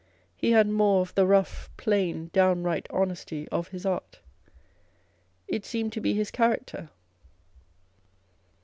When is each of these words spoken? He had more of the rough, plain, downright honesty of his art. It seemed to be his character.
He 0.35 0.49
had 0.49 0.67
more 0.67 1.01
of 1.01 1.13
the 1.13 1.27
rough, 1.27 1.69
plain, 1.77 2.31
downright 2.33 2.87
honesty 2.89 3.47
of 3.49 3.67
his 3.67 3.85
art. 3.85 4.19
It 5.47 5.63
seemed 5.63 5.93
to 5.93 6.01
be 6.01 6.15
his 6.15 6.31
character. 6.31 6.89